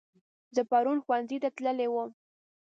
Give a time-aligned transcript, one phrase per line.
[0.55, 2.09] زه پرون ښوونځي ته تللی وم